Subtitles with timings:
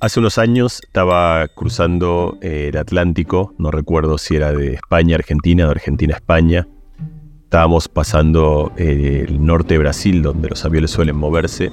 [0.00, 5.18] Hace unos años estaba cruzando eh, el Atlántico, no recuerdo si era de España a
[5.18, 6.66] Argentina o de Argentina a España.
[7.44, 11.70] Estábamos pasando eh, el norte de Brasil, donde los aviones suelen moverse,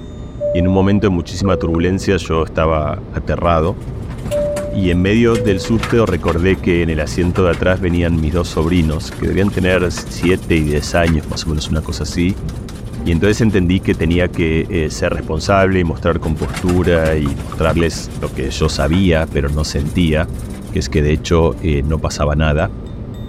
[0.54, 3.74] y en un momento de muchísima turbulencia yo estaba aterrado.
[4.76, 8.48] Y en medio del susto recordé que en el asiento de atrás venían mis dos
[8.48, 12.36] sobrinos, que debían tener 7 y 10 años, más o menos una cosa así,
[13.08, 18.30] y entonces entendí que tenía que eh, ser responsable y mostrar compostura y mostrarles lo
[18.34, 20.26] que yo sabía, pero no sentía,
[20.74, 22.68] que es que de hecho eh, no pasaba nada.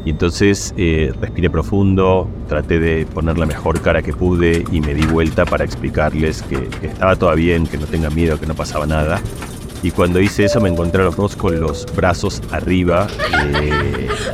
[0.04, 4.94] Y entonces eh, respiré profundo, traté de poner la mejor cara que pude y me
[4.94, 8.56] di vuelta para explicarles que, que estaba todo bien, que no tengan miedo, que no
[8.56, 9.22] pasaba nada.
[9.82, 13.08] Y cuando hice eso me encontré a los dos con los brazos arriba,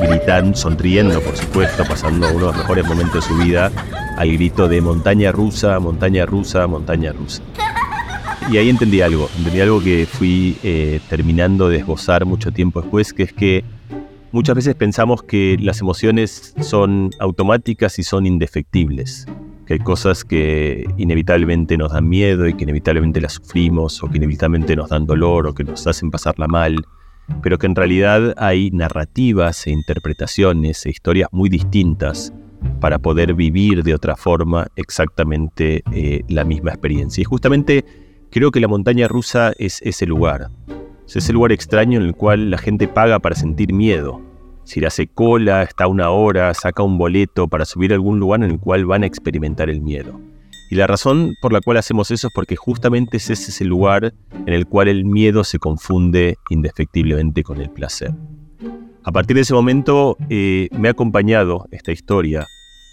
[0.02, 3.72] gritando, sonriendo por supuesto, pasando uno de los mejores momentos de su vida
[4.18, 7.44] al grito de montaña rusa, montaña rusa, montaña rusa.
[8.52, 13.14] Y ahí entendí algo, entendí algo que fui eh, terminando de esbozar mucho tiempo después,
[13.14, 13.64] que es que
[14.32, 19.28] muchas veces pensamos que las emociones son automáticas y son indefectibles,
[19.66, 24.18] que hay cosas que inevitablemente nos dan miedo y que inevitablemente las sufrimos o que
[24.18, 26.86] inevitablemente nos dan dolor o que nos hacen pasarla mal,
[27.42, 32.32] pero que en realidad hay narrativas e interpretaciones e historias muy distintas
[32.80, 37.22] para poder vivir de otra forma exactamente eh, la misma experiencia.
[37.22, 37.86] Y justamente
[38.32, 40.50] creo que la montaña rusa es ese lugar.
[41.08, 44.22] Es ese lugar extraño en el cual la gente paga para sentir miedo.
[44.66, 48.44] Si le hace cola, está una hora, saca un boleto para subir a algún lugar
[48.44, 50.20] en el cual van a experimentar el miedo.
[50.72, 54.54] Y la razón por la cual hacemos eso es porque justamente es ese lugar en
[54.54, 58.12] el cual el miedo se confunde indefectiblemente con el placer.
[59.04, 62.48] A partir de ese momento eh, me ha acompañado esta historia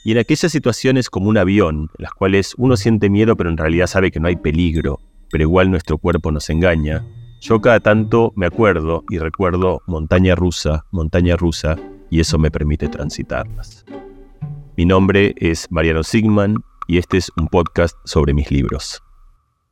[0.05, 3.57] y en aquellas situaciones como un avión, en las cuales uno siente miedo pero en
[3.57, 7.03] realidad sabe que no hay peligro, pero igual nuestro cuerpo nos engaña,
[7.43, 11.77] yo cada tanto me acuerdo y recuerdo montaña rusa, montaña rusa,
[12.09, 13.85] y eso me permite transitarlas.
[14.77, 19.03] Mi nombre es Mariano Sigman y este es un podcast sobre mis libros.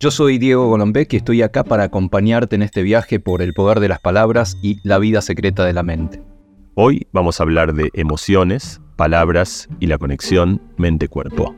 [0.01, 3.79] Yo soy Diego Golombek y estoy acá para acompañarte en este viaje por el poder
[3.79, 6.23] de las palabras y la vida secreta de la mente.
[6.75, 11.55] Hoy vamos a hablar de emociones, palabras y la conexión mente-cuerpo.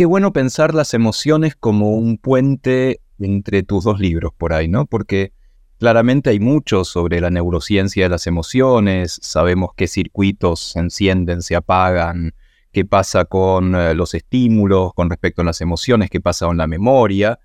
[0.00, 4.86] Qué bueno pensar las emociones como un puente entre tus dos libros por ahí, ¿no?
[4.86, 5.34] Porque
[5.78, 11.54] claramente hay mucho sobre la neurociencia de las emociones, sabemos qué circuitos se encienden, se
[11.54, 12.32] apagan,
[12.72, 16.66] qué pasa con eh, los estímulos, con respecto a las emociones, qué pasa con la
[16.66, 17.38] memoria.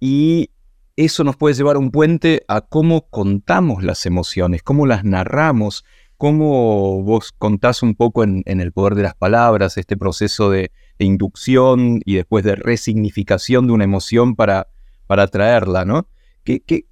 [0.00, 0.50] Y
[0.96, 5.84] eso nos puede llevar a un puente a cómo contamos las emociones, cómo las narramos,
[6.22, 10.70] cómo vos contás un poco en, el poder de las palabras, este proceso de,
[11.04, 14.68] inducción y después de resignificación de una emoción para,
[15.06, 16.06] para traerla, ¿no?
[16.44, 16.84] ¿Qué, qué,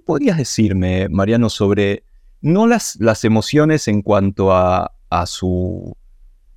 [0.00, 2.04] podrías decirme, Mariano, sobre
[2.40, 5.96] no las, las emociones en cuanto a, a su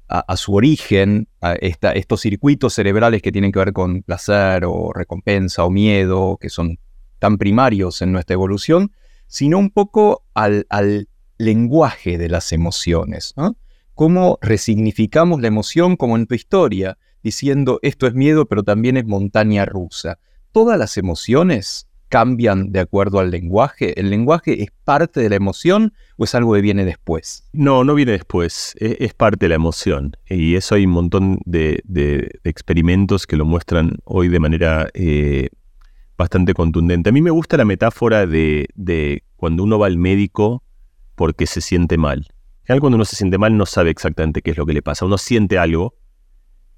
[0.07, 5.65] a, su origen, a estos circuitos cerebrales que tienen que ver con placer o recompensa
[5.65, 6.79] o miedo, que son
[7.19, 8.91] tan primarios en nuestra evolución,
[9.27, 10.65] sino un poco al,
[11.39, 13.35] lenguaje de las emociones.
[13.97, 19.07] Cómo resignificamos la emoción como en tu historia, diciendo esto es miedo, pero también es
[19.07, 20.19] montaña rusa.
[20.51, 23.99] Todas las emociones cambian de acuerdo al lenguaje?
[23.99, 27.49] ¿El lenguaje es parte de la emoción o es algo que viene después?
[27.53, 30.15] No, no viene después, e-, es, parte de la emoción.
[30.29, 31.81] Y eso hay un montón de,
[32.43, 35.49] experimentos que lo muestran hoy de manera eh,
[36.19, 37.09] bastante contundente.
[37.09, 40.61] A mí me gusta la metáfora de, cuando uno va al médico
[41.15, 42.27] porque se siente mal.
[42.67, 45.05] En cuando uno se siente mal no sabe exactamente qué es lo que le pasa.
[45.05, 45.95] Uno siente algo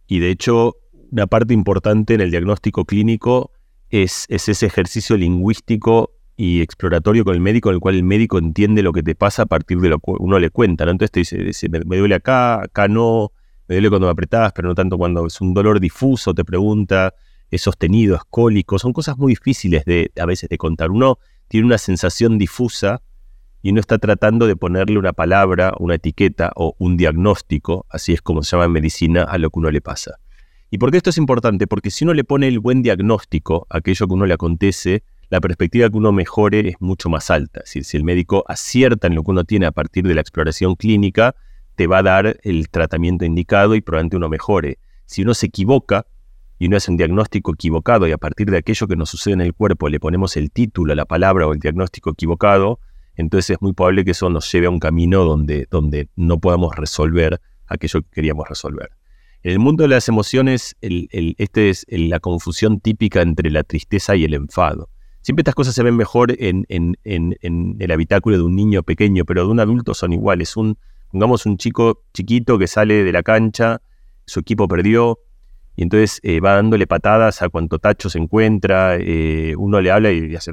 [0.08, 0.76] y de hecho
[1.12, 3.52] una parte importante en el diagnóstico clínico
[3.90, 8.84] es, ese ejercicio lingüístico y exploratorio con el médico, en el cual el médico entiende
[8.84, 10.84] lo que te pasa a partir de lo que uno le cuenta.
[10.84, 13.32] Entonces te dice, me, duele acá, acá no,
[13.68, 17.16] me duele cuando me apretás, pero no tanto cuando es un dolor difuso, te pregunta,
[17.50, 20.92] es sostenido, es cólico, son cosas muy difíciles de, a veces de contar.
[20.92, 23.02] Uno tiene una sensación difusa
[23.62, 28.22] y uno está tratando de ponerle una palabra, una etiqueta o un diagnóstico, así es
[28.22, 30.20] como se llama en medicina, a lo que uno le pasa.
[30.72, 31.68] ¿Y por qué esto es importante?
[31.68, 35.42] Porque si uno le pone el buen diagnóstico a aquello que uno le acontece, la
[35.42, 37.62] perspectiva que uno mejore es mucho más alta.
[37.62, 40.22] Es decir, si el médico acierta en lo que uno tiene a partir de la
[40.22, 41.36] exploración clínica,
[41.76, 44.80] te va a dar el tratamiento indicado y probablemente uno mejore.
[45.06, 46.06] Si uno se equivoca
[46.60, 49.42] y uno hace un diagnóstico equivocado y a partir de aquello que nos sucede en
[49.42, 52.80] el cuerpo le ponemos el título, la palabra o el diagnóstico equivocado,
[53.20, 56.74] entonces es muy probable que eso nos lleve a un camino donde, donde no podamos
[56.76, 58.92] resolver aquello que queríamos resolver.
[59.44, 64.24] En el mundo de las emociones, este es la confusión típica entre la tristeza y
[64.24, 64.90] el enfado.
[65.22, 66.66] Siempre estas cosas se ven mejor en,
[67.04, 70.56] el habitáculo de un niño pequeño, pero de un adulto son iguales.
[70.56, 70.78] Un,
[71.12, 73.82] pongamos un chico chiquito que sale de la cancha,
[74.26, 75.20] su equipo perdió,
[75.76, 80.12] y entonces eh, va dándole patadas a cuanto tacho se encuentra, eh, uno le habla
[80.12, 80.52] y hace,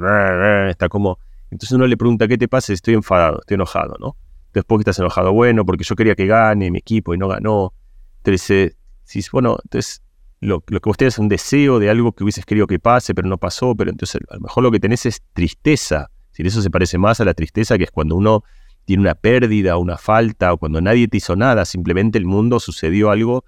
[0.69, 1.17] está como...
[1.51, 2.73] Entonces uno le pregunta, ¿qué te pasa?
[2.73, 4.17] Estoy enfadado, estoy enojado, ¿no?
[4.63, 5.33] ¿por qué estás enojado?
[5.33, 7.73] Bueno, porque yo quería que gane mi equipo y no ganó.
[8.17, 10.01] Entonces, si, bueno, entonces
[10.39, 13.27] lo, que vos tenés es un deseo de algo que hubieses querido que pase, pero
[13.27, 16.09] no pasó, pero entonces a lo mejor lo que tenés es tristeza.
[16.31, 18.43] Si eso se parece más a la tristeza, que es cuando uno
[18.85, 23.09] tiene una pérdida, una falta, o cuando nadie te hizo nada, simplemente el mundo sucedió
[23.11, 23.43] algo.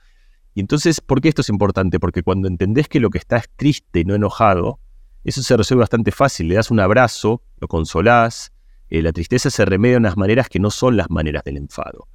[0.55, 1.99] Y entonces, ¿por qué esto es importante?
[1.99, 4.79] Porque cuando entendés que lo que está es triste y no enojado,
[5.23, 6.47] eso se resuelve bastante fácil.
[6.47, 8.51] Le das un abrazo, lo consolás,
[8.89, 12.07] eh, la tristeza se remedia de unas maneras que no son las maneras del enfado.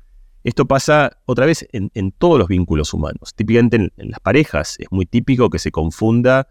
[0.43, 3.35] Esto pasa otra vez en, todos los vínculos humanos.
[3.35, 6.49] Típicamente en, las parejas es muy típico que se confunda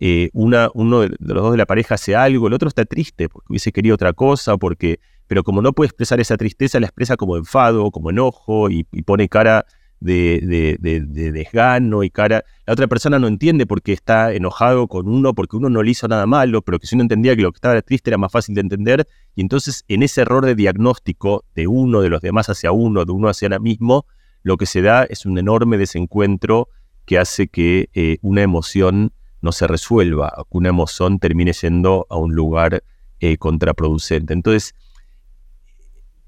[0.00, 3.28] eh, una, uno de los dos de la pareja hace algo, el otro está triste
[3.28, 7.16] porque hubiese querido otra cosa, porque, pero como no puede expresar esa tristeza, la expresa
[7.16, 9.66] como enfado, como enojo y pone cara
[10.00, 11.00] de, de,
[11.32, 12.44] desgano y cara.
[12.66, 15.90] La otra persona no entiende por qué está enojado con uno, porque uno no le
[15.90, 18.32] hizo nada malo, pero que si uno entendía que lo que estaba triste era más
[18.32, 22.48] fácil de entender, y entonces en ese error de diagnóstico de uno, de los demás
[22.48, 24.06] hacia uno, de uno hacia uno mismo,
[24.42, 26.68] lo que se da es un enorme desencuentro
[27.06, 32.16] que hace que eh, una emoción no se resuelva, que una emoción termine yendo a
[32.16, 32.82] un lugar
[33.20, 34.32] eh, contraproducente.
[34.32, 34.74] Entonces,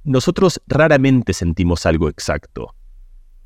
[0.05, 2.75] nosotros raramente sentimos algo exacto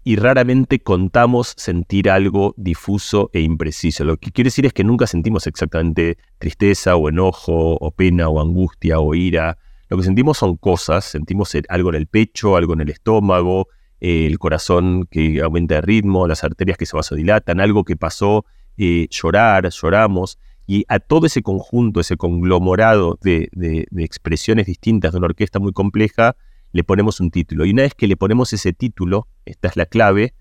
[0.03, 4.05] y raramente contamos sentir algo difuso e impreciso.
[4.05, 8.41] Lo que quiere decir es que nunca sentimos exactamente tristeza o enojo o pena o
[8.41, 9.59] angustia o ira.
[9.91, 13.69] Lo que sentimos son cosas, sentimos algo en el pecho, algo en el estómago,
[14.01, 18.47] eh, el corazón que aumenta de ritmo, las arterias que se vasodilatan, algo que pasó,
[18.79, 20.39] eh, llorar, lloramos.
[20.67, 23.51] Y a todo ese conjunto, ese conglomerado de
[23.97, 26.37] expresiones distintas de una orquesta muy compleja,
[26.73, 27.65] le ponemos un título.
[27.65, 30.35] Y una vez que le ponemos ese título, esta es la clave,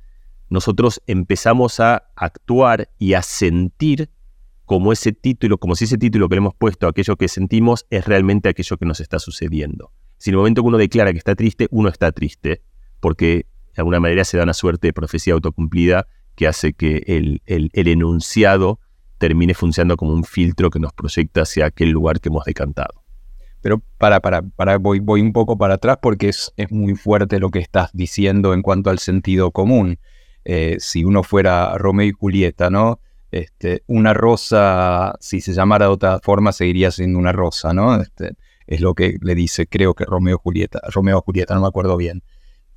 [0.50, 4.10] nosotros empezamos a actuar y a sentir
[4.66, 8.06] como ese título, como si ese título que le hemos puesto, aquello que sentimos, es
[8.06, 9.92] realmente aquello que nos está sucediendo.
[10.18, 12.62] Si en el momento que uno declara que está triste, uno está triste,
[13.00, 17.42] porque de alguna manera se da una suerte de profecía autocumplida que hace que el,
[17.46, 18.80] el, el enunciado
[19.18, 22.99] termine funcionando como un filtro que nos proyecta hacia aquel lugar que hemos decantado.
[23.62, 27.40] Pero para, para, para, voy, voy un poco para atrás porque es, es muy fuerte
[27.40, 30.00] lo que estás diciendo en cuanto al sentido común.
[30.46, 33.00] Eh, si uno fuera Romeo y Julieta, ¿no?
[33.32, 38.02] Este, una rosa, si se llamara de otra forma, seguiría siendo una rosa, ¿no?
[38.02, 38.32] Este,
[38.66, 41.98] es lo que le dice, creo que Romeo y Julieta, Romeo Julieta, no me acuerdo
[41.98, 42.24] bien.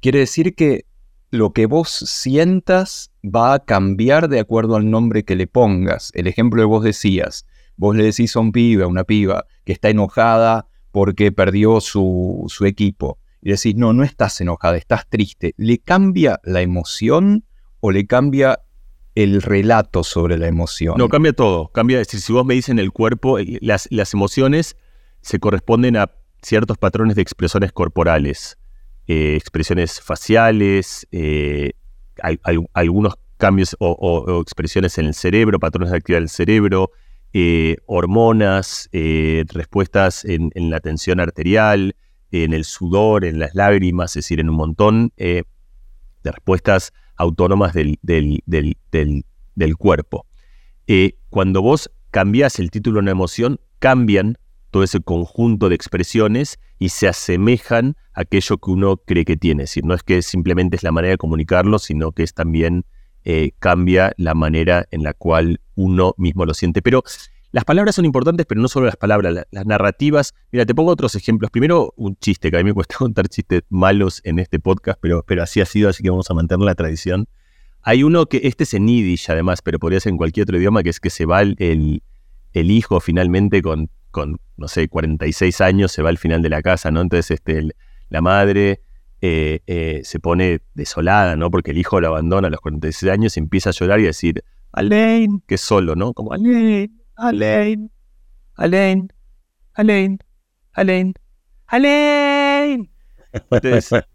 [0.01, 0.85] Quiere decir que
[1.31, 6.11] lo que vos sientas va a cambiar de acuerdo al nombre que le pongas.
[6.15, 7.47] El ejemplo que vos decías,
[7.77, 12.47] vos le decís a un pibe, a una piba, que está enojada porque perdió su,
[12.65, 13.19] equipo.
[13.41, 15.55] Y decís, no, no estás enojada, estás triste.
[15.57, 17.45] ¿Le cambia la emoción
[17.81, 18.61] o le cambia
[19.17, 20.95] el relato sobre la emoción?
[20.97, 21.69] No, cambia todo.
[21.69, 24.77] Cambia, decir, si vos me dices en el cuerpo, eh, las, las emociones
[25.23, 26.13] se corresponden a
[26.43, 28.59] ciertos patrones de expresiones corporales,
[29.07, 31.73] eh, expresiones faciales, eh,
[32.75, 36.91] algunos cambios o, expresiones en el cerebro, patrones de actividad del cerebro,
[37.33, 41.97] eh, hormonas, eh, respuestas en, la tensión arterial,
[42.31, 45.45] en el sudor, en las lágrimas, es decir, en un montón eh,
[46.23, 50.27] de respuestas autónomas del, del cuerpo.
[51.31, 54.37] cuando vos cambias el título de una emoción, cambian
[54.71, 59.65] todo ese conjunto de expresiones y se asemejan a aquello que uno cree que tiene.
[59.65, 62.85] Es decir, no es que simplemente es la manera de comunicarlo, sino que es también
[63.25, 66.83] eh, cambia la manera en la cual uno mismo lo siente.
[66.83, 67.03] Pero
[67.53, 70.35] las palabras son importantes, pero no solo las palabras, las, narrativas.
[70.51, 71.51] Mira, te pongo otros ejemplos.
[71.51, 75.23] Primero, un chiste, que a mí me cuesta contar chistes malos en este podcast, pero,
[75.27, 77.29] pero así ha sido, así que vamos a mantener la tradición.
[77.83, 80.83] Hay uno que, este es en Yiddish además, pero podría ser en cualquier otro idioma,
[80.83, 85.93] que es que se va el, el, hijo finalmente con, con, no sé, 46 años,
[85.93, 87.01] se va al final de la casa, ¿no?
[87.03, 87.69] Entonces, este,
[88.09, 88.81] la madre
[89.25, 91.49] eh, eh, se pone desolada, ¿no?
[91.49, 94.07] Porque el hijo la abandona a los 46 años y empieza a llorar y a
[94.07, 96.13] decir, Alain, que es solo, ¿no?
[96.13, 97.89] Como Alain, Alain,
[98.57, 99.13] Alain,
[99.75, 100.19] Alain,
[100.73, 101.15] Alain,
[101.69, 102.91] Alain.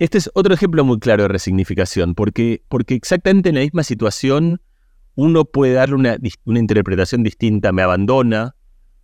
[0.00, 4.60] este es otro ejemplo muy claro de resignificación, porque, porque exactamente en la misma situación
[5.14, 8.56] uno puede darle una, una interpretación distinta, me abandona,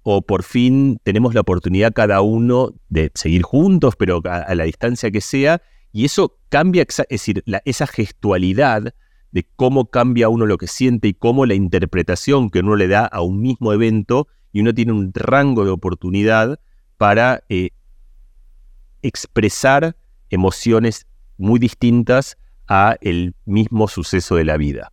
[0.09, 5.11] o por fin tenemos la oportunidad cada uno de seguir juntos, pero a, la distancia
[5.11, 5.61] que sea,
[5.91, 8.95] Y eso cambia, es decir, esa gestualidad
[9.33, 13.05] de cómo cambia uno lo que siente y cómo la interpretación que uno le da
[13.05, 16.61] a un mismo evento y uno tiene un rango de oportunidad
[16.99, 17.71] para eh,
[19.03, 19.97] expresar
[20.31, 24.93] emociones muy distintas a el mismo suceso de la vida.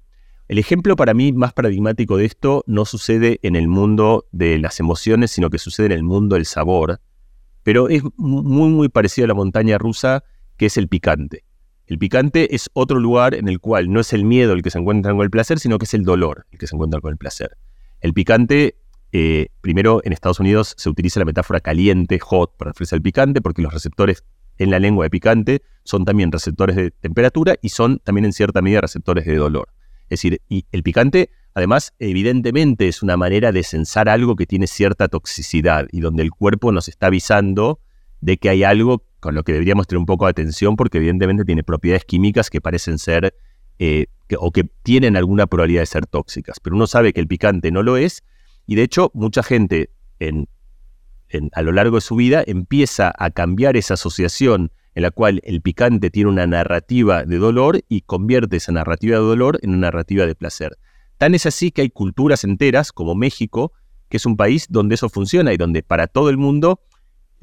[0.53, 4.79] El ejemplo para mí más paradigmático de esto no sucede en el mundo de las
[4.79, 7.01] emociones, sino que sucede en el mundo del sabor,
[7.63, 10.23] pero es muy muy parecido a la montaña rusa
[10.55, 11.43] que es el picante.
[11.87, 14.77] El picante es otro lugar en el cual no es el miedo el que se
[14.77, 17.17] encuentra con el placer, sino que es el dolor el que se encuentra con el
[17.17, 17.57] placer.
[18.01, 18.75] El picante,
[19.11, 23.41] eh, primero en Estados Unidos se utiliza la metáfora caliente, hot, para referirse al picante,
[23.41, 24.23] porque los receptores
[24.59, 28.61] en la lengua de picante son también receptores de temperatura y son también en cierta
[28.61, 29.69] medida receptores de dolor.
[30.13, 34.67] Es decir, y el picante, además, evidentemente es una manera de censar algo que tiene
[34.67, 37.79] cierta toxicidad y donde el cuerpo nos está avisando
[38.21, 41.45] de que hay algo con lo que deberíamos tener un poco de atención porque evidentemente
[41.45, 43.33] tiene propiedades químicas que parecen ser
[43.79, 44.05] eh,
[44.37, 46.59] o que tienen alguna probabilidad de ser tóxicas.
[46.59, 48.23] Pero uno sabe que el picante no lo es
[48.67, 49.89] y de hecho mucha gente
[50.19, 50.47] en,
[51.53, 55.61] a lo largo de su vida empieza a cambiar esa asociación en la cual el
[55.61, 60.25] picante tiene una narrativa de dolor y convierte esa narrativa de dolor en una narrativa
[60.25, 60.77] de placer.
[61.17, 63.73] Tan es así que hay culturas enteras como México,
[64.09, 66.81] que es un país donde eso funciona y donde para todo el mundo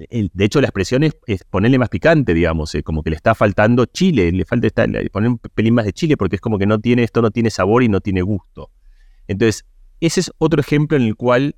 [0.09, 1.15] de hecho, la expresión es,
[1.51, 4.69] ponerle más picante, digamos, eh, como que le está faltando chile, le falta
[5.13, 7.51] poner un pelín más de chile porque es como que no tiene, esto no tiene
[7.51, 8.71] sabor y no tiene gusto.
[9.29, 9.67] Entonces,
[10.01, 11.55] ese es otro ejemplo en el cual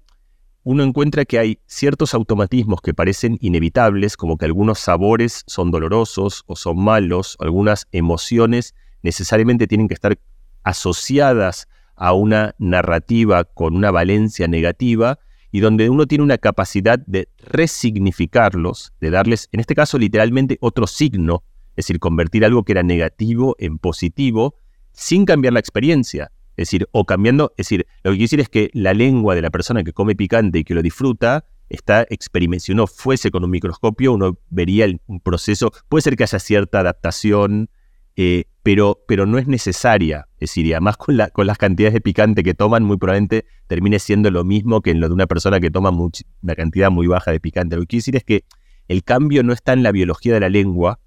[0.64, 6.44] uno encuentra que hay ciertos automatismos que parecen inevitables, como que algunos sabores son dolorosos
[6.46, 10.18] o son malos, algunas emociones necesariamente tienen que estar
[10.62, 11.66] asociadas
[11.96, 15.18] a una narrativa con una valencia negativa,
[15.50, 20.86] y donde uno tiene una capacidad de resignificarlos, de darles, en este caso literalmente, otro
[20.86, 24.54] signo, es decir, convertir algo que era negativo en positivo,
[24.92, 26.30] sin cambiar la experiencia.
[26.56, 29.42] Es decir, o cambiando, es decir, lo que quiero decir es que la lengua de
[29.42, 32.64] la persona que come picante y que lo disfruta está experimentando.
[32.64, 35.72] Si uno fuese con un microscopio, uno vería un proceso.
[35.88, 37.70] Puede ser que haya cierta adaptación
[38.16, 40.28] eh, pero, pero no es necesaria.
[40.34, 43.98] Es decir, y además con, con las cantidades de picante que toman, muy probablemente termine
[43.98, 47.32] siendo lo mismo que en lo de una persona que toma una cantidad muy baja
[47.32, 47.76] de picante.
[47.76, 48.44] Lo que quiero decir es que
[48.88, 51.00] el cambio no está en la biología de la lengua,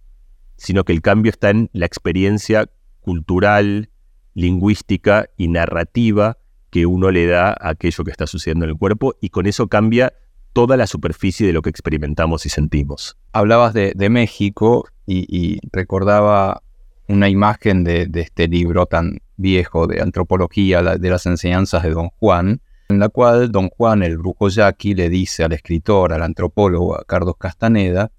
[0.57, 2.69] sino que el cambio está en la experiencia
[3.01, 3.89] cultural,
[4.35, 6.37] lingüística y narrativa
[6.69, 9.67] que uno le da a aquello que está sucediendo en el cuerpo y con eso
[9.67, 10.13] cambia
[10.53, 13.17] toda la superficie de lo que experimentamos y sentimos.
[13.33, 16.61] Hablabas de, México y, recordaba
[17.07, 22.61] una imagen de, este libro tan viejo de antropología, de las enseñanzas de Don Juan,
[22.89, 27.03] en la cual Don Juan, el brujo yaqui, le dice al escritor, al antropólogo, a
[27.03, 28.11] Carlos Castaneda,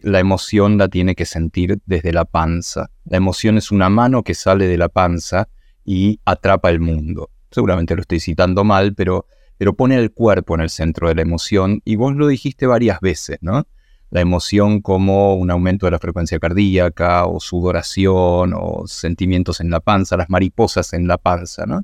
[0.00, 2.90] la emoción la tiene que sentir desde la panza.
[3.04, 5.48] La emoción es una mano que sale de la panza
[5.92, 7.30] y atrapa el mundo.
[7.50, 9.26] Seguramente lo estoy citando mal, pero,
[9.58, 13.00] pero pone el cuerpo en el centro de la emoción y vos lo dijiste varias
[13.00, 13.66] veces, ¿no?
[14.12, 19.78] la emoción como un aumento de la frecuencia cardíaca o sudoración o sentimientos en la
[19.78, 21.82] panza, las mariposas en la panza, ¿no?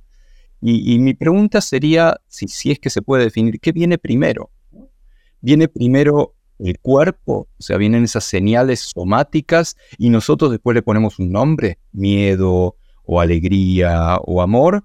[0.61, 4.51] Y, mi pregunta sería, si, si es que se puede definir, ¿qué viene primero?
[5.41, 7.47] ¿Viene primero el cuerpo?
[7.57, 13.21] O sea, vienen esas señales somáticas y nosotros después le ponemos un nombre, miedo o
[13.21, 14.85] alegría o amor,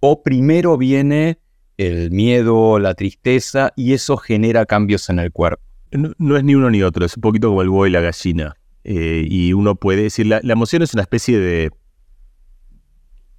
[0.00, 1.38] o primero viene
[1.76, 5.62] el miedo, la tristeza y eso genera cambios en el cuerpo.
[5.90, 8.56] No, es ni uno ni otro, es un poquito como el buey y la gallina.
[8.84, 11.70] Eh, y uno puede decir, la, emoción es una especie de,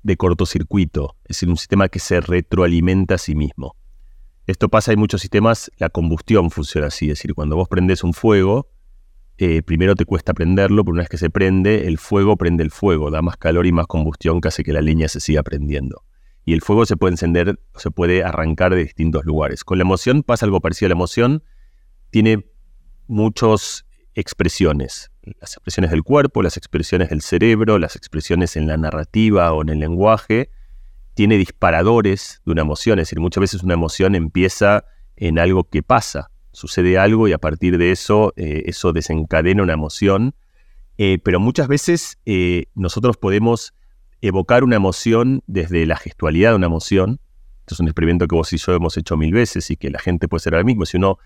[0.03, 3.75] de cortocircuito, es decir, un sistema que se retroalimenta a sí mismo.
[4.47, 8.13] Esto pasa en muchos sistemas, la combustión funciona así, es decir, cuando vos prendes un
[8.13, 8.67] fuego,
[9.41, 12.71] eh, primero te cuesta prenderlo, pero una vez que se prende, el fuego prende el
[12.71, 16.03] fuego, da más calor y más combustión que hace que la leña se siga prendiendo.
[16.43, 19.63] Y el fuego se puede encender, se puede arrancar de distintos lugares.
[19.63, 21.41] Con la emoción pasa algo parecido a la emoción,
[22.09, 22.47] tiene
[23.07, 25.09] muchas expresiones.
[25.39, 29.69] Las expresiones del cuerpo, las expresiones del cerebro, las expresiones en la narrativa o en
[29.69, 30.49] el lenguaje.
[31.13, 34.83] Tiene disparadores de una emoción, es decir, muchas veces una emoción empieza
[35.15, 39.73] en algo que pasa, sucede algo y a partir de eso, eh, eso desencadena una
[39.73, 40.35] emoción.
[40.97, 43.73] Eh, pero muchas veces eh, nosotros podemos
[44.21, 47.19] evocar una emoción desde la gestualidad de una emoción.
[47.61, 49.99] Esto es un experimento que vos y yo hemos hecho mil veces y que la
[49.99, 50.85] gente puede ser ahora mismo.
[50.85, 51.17] Si uno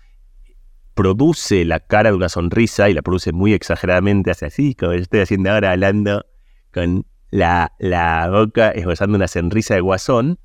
[0.94, 5.00] produce la cara de una sonrisa y la produce muy exageradamente, hace así, como yo
[5.00, 6.24] estoy haciendo ahora, hablando
[6.72, 10.38] con la, la boca esbozando una sonrisa de guasón,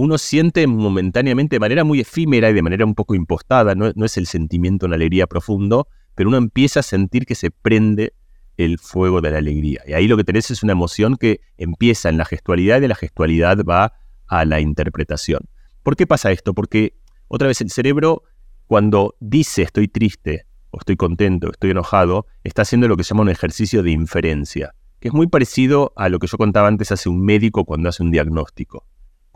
[0.00, 4.16] uno siente momentáneamente de manera muy efímera y de manera un poco impostada, no, es
[4.16, 8.14] el sentimiento, una alegría profundo, pero uno empieza a sentir que se prende
[8.56, 9.82] el fuego de la alegría.
[9.88, 12.88] Y ahí lo que tenés es una emoción que empieza en la gestualidad y de
[12.88, 13.94] la gestualidad va
[14.28, 15.48] a la interpretación.
[15.82, 16.54] ¿Por qué pasa esto?
[16.54, 16.94] Porque
[17.26, 18.22] otra vez el cerebro
[18.68, 23.22] cuando dice estoy triste o estoy contento, estoy enojado, está haciendo lo que se llama
[23.22, 27.08] un ejercicio de inferencia, que es muy parecido a lo que yo contaba antes hace
[27.08, 28.84] un médico cuando hace un diagnóstico.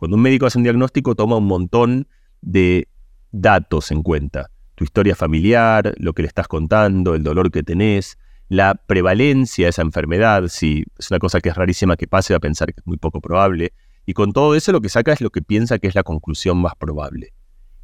[0.02, 2.08] Cuando un médico hace un diagnóstico toma un montón
[2.40, 2.88] de
[3.30, 8.18] datos en cuenta, tu historia familiar, lo que le estás contando, el dolor que tenés,
[8.48, 12.38] la prevalencia de esa enfermedad, si es una cosa que es rarísima que pase, va
[12.38, 13.74] a pensar que es muy poco probable.
[14.04, 16.60] Y con todo eso lo que saca es lo que piensa que es la conclusión
[16.60, 17.32] más probable.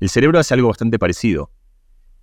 [0.00, 1.52] El cerebro hace algo bastante parecido.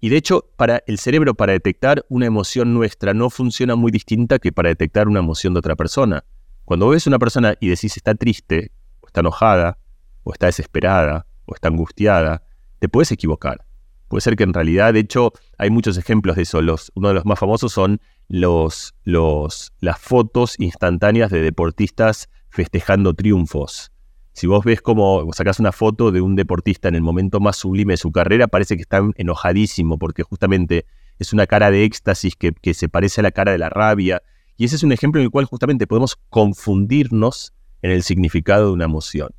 [0.02, 4.40] Y de hecho, para el cerebro, para detectar una emoción nuestra, no funciona muy distinta
[4.40, 6.26] que para detectar una emoción de otra persona.
[6.66, 9.78] Cuando ves a una persona y decís está triste, o está enojada,
[10.26, 12.44] o está desesperada, o está angustiada,
[12.80, 13.66] te puedes equivocar.
[14.10, 16.60] Puede ser que en realidad, de hecho, hay muchos ejemplos de eso.
[16.60, 23.92] uno de los más famosos son los, los, las fotos instantáneas de deportistas festejando triunfos.
[24.34, 27.94] Si vos ves como sacás una foto de un deportista en el momento más sublime
[27.94, 30.86] de su carrera, parece que está enojadísimo porque justamente
[31.20, 34.22] es una cara de éxtasis que, que se parece a la cara de la rabia.
[34.58, 38.74] Y ese es un ejemplo en el cual justamente podemos confundirnos en el significado de
[38.74, 39.30] una emoción.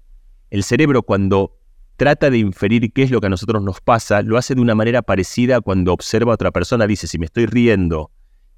[0.50, 1.56] El cerebro cuando
[1.96, 4.74] trata de inferir qué es lo que a nosotros nos pasa, lo hace de una
[4.74, 6.86] manera parecida cuando observa a otra persona.
[6.86, 8.10] Dice, si me estoy riendo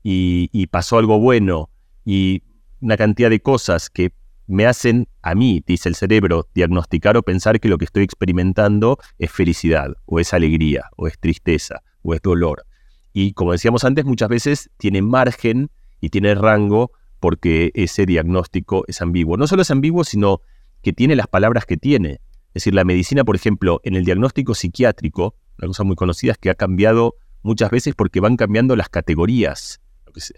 [0.03, 1.71] y, pasó algo bueno
[2.05, 2.43] y
[2.81, 4.13] una cantidad de cosas que
[4.47, 8.99] me hacen a mí, dice el cerebro, diagnosticar o pensar que lo que estoy experimentando
[9.19, 12.65] es felicidad, o es alegría, o es tristeza, o es dolor.
[13.13, 19.03] Y como decíamos antes, muchas veces tiene margen y tiene rango porque ese diagnóstico es
[19.03, 19.37] ambiguo.
[19.37, 20.41] No solo es ambiguo, sino
[20.83, 22.21] que tiene las palabras que tiene.
[22.49, 26.39] Es decir, la medicina, por ejemplo, en el diagnóstico psiquiátrico, una cosa muy conocida es
[26.39, 29.81] que ha cambiado muchas veces porque van cambiando las categorías.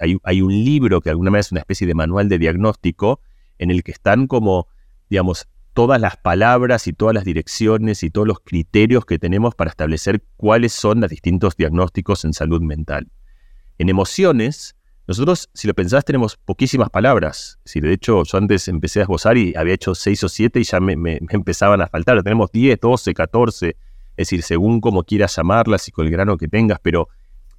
[0.01, 3.21] Hay, un libro que alguna vez es una especie de manual de diagnóstico
[3.59, 4.67] en el que están como,
[5.09, 9.71] digamos, todas las palabras y todas las direcciones y todos los criterios que tenemos para
[9.71, 13.09] establecer cuáles son los distintos diagnósticos en salud mental.
[13.79, 14.77] En emociones,
[15.11, 17.59] nosotros, si lo pensás, tenemos poquísimas palabras.
[17.65, 20.63] Si de hecho, yo antes empecé a esbozar y había hecho seis o siete y
[20.63, 22.23] ya me, empezaban a faltar.
[22.23, 23.77] Tenemos 10, 12, 14, es
[24.17, 27.09] decir, según como quieras llamarlas y con el grano que tengas, pero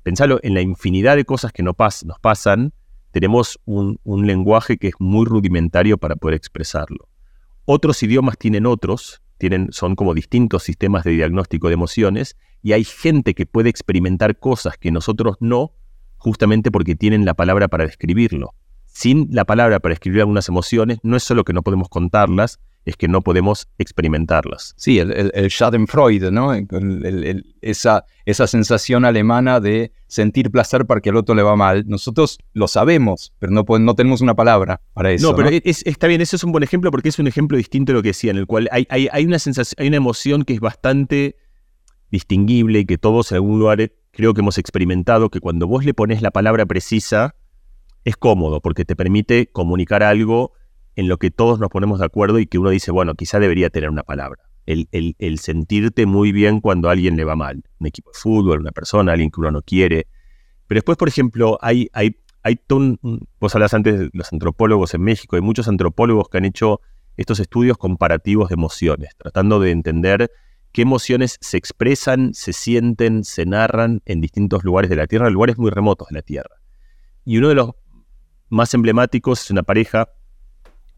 [0.02, 2.72] pensalo, en la infinidad de cosas que nos pasan,
[3.12, 7.10] tenemos un, lenguaje que es muy rudimentario para poder expresarlo.
[7.66, 12.86] Otros idiomas tienen otros, tienen, son como distintos sistemas de diagnóstico de emociones, y hay
[12.86, 15.74] gente que puede experimentar cosas que nosotros no,
[16.22, 18.54] justamente porque tienen la palabra para describirlo.
[18.86, 22.96] Sin la palabra para describir algunas emociones, no es solo que no podemos contarlas, es
[22.96, 24.74] que no podemos experimentarlas.
[24.78, 26.52] Sí, el, el, Schadenfreude, ¿no?
[27.62, 31.86] esa, esa sensación alemana de sentir placer para que al otro le va mal.
[31.88, 35.30] Nosotros lo sabemos, pero no, no tenemos una palabra para eso.
[35.30, 37.98] No, pero está bien, eso es un buen ejemplo porque es un ejemplo distinto de
[37.98, 40.60] lo que decía, en el cual hay, hay, una sensación, hay una emoción que es
[40.60, 41.36] bastante
[42.12, 45.93] distinguible y que todos en algún lugar creo que hemos experimentado, que cuando vos le
[45.93, 47.36] pones la palabra precisa,
[48.04, 50.54] es cómodo porque te permite comunicar algo
[50.95, 53.69] en lo que todos nos ponemos de acuerdo y que uno dice, bueno, quizá debería
[53.69, 54.43] tener una palabra.
[54.65, 57.63] El, sentirte muy bien cuando a alguien le va mal.
[57.80, 60.08] Un equipo de fútbol, una persona, alguien que uno no quiere.
[60.67, 65.36] Pero después, por ejemplo, hay, hay, hay vos hablas antes de los antropólogos en México,
[65.36, 66.82] hay muchos antropólogos que han hecho
[67.17, 70.32] estos estudios comparativos de emociones, tratando de entender
[70.72, 75.58] qué emociones se expresan, se sienten, se narran en distintos lugares de la Tierra, lugares
[75.58, 76.56] muy remotos de la Tierra.
[77.26, 77.72] Y uno de los
[78.50, 80.10] más emblemáticos es una pareja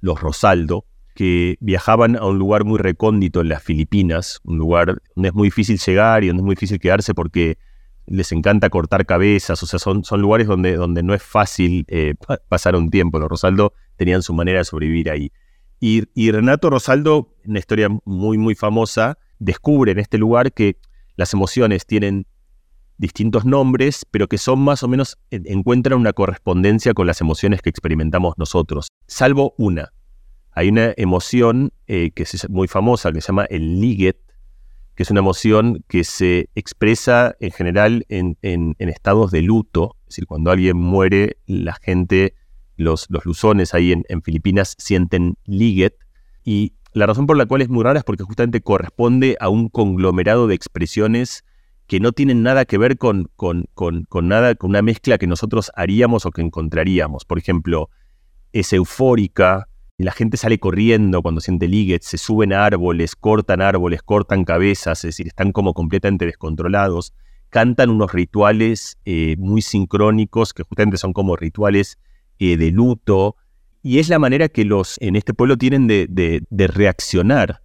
[0.02, 5.30] los Rosaldo, que viajaban a un lugar muy recóndito en las Filipinas, un lugar donde
[5.30, 7.58] es muy difícil llegar y donde es muy difícil quedarse porque
[8.06, 12.16] les encanta cortar cabezas, o sea, son, son lugares donde, donde no es fácil eh,
[12.50, 13.20] pasar un tiempo.
[13.20, 15.32] Los Rosaldo tenían su manera de sobrevivir ahí.
[15.80, 20.78] Y, y, Renato Rosaldo, una historia muy, muy famosa, descubre en este lugar que
[21.16, 22.26] las emociones tienen
[22.98, 27.70] distintos nombres, pero que son más o menos, encuentran una correspondencia con las emociones que
[27.70, 29.92] experimentamos nosotros, salvo una.
[30.52, 34.18] Hay una emoción eh, que es muy famosa, que se llama el liget,
[34.96, 38.38] que es una emoción que se expresa en general en,
[38.78, 42.36] estados de luto, es decir, cuando alguien muere, la gente,
[42.78, 45.98] los, los luzones ahí en, en Filipinas sienten liget,
[46.46, 49.70] y la razón por la cual es muy rara es porque justamente corresponde a un
[49.70, 51.44] conglomerado de expresiones
[51.88, 53.68] que no tienen nada que ver con, con,
[54.24, 57.26] nada, con una mezcla que nosotros haríamos o que encontraríamos.
[57.26, 57.90] Por ejemplo,
[58.52, 64.02] es eufórica, la gente sale corriendo cuando siente liguet, se suben a árboles, cortan árboles,
[64.02, 67.14] cortan cabezas, es decir, están como completamente descontrolados,
[67.50, 72.00] cantan unos rituales eh, muy sincrónicos, que justamente son como rituales
[72.40, 73.36] eh, de luto,
[73.84, 77.62] y es la manera que los en este pueblo tienen de, reaccionar